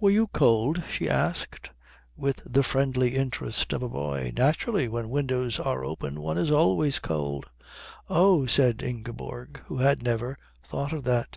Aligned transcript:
"Were 0.00 0.08
you 0.08 0.28
cold?" 0.28 0.82
she 0.88 1.10
asked, 1.10 1.72
with 2.16 2.40
the 2.46 2.62
friendly 2.62 3.14
interest 3.14 3.74
of 3.74 3.82
a 3.82 3.88
boy. 3.90 4.32
"Naturally. 4.34 4.88
When 4.88 5.10
windows 5.10 5.60
are 5.60 5.84
open 5.84 6.22
one 6.22 6.38
is 6.38 6.50
always 6.50 6.98
cold." 6.98 7.50
"Oh!" 8.08 8.46
said 8.46 8.82
Ingeborg, 8.82 9.60
who 9.66 9.76
had 9.80 10.02
never 10.02 10.38
thought 10.64 10.94
of 10.94 11.04
that. 11.04 11.36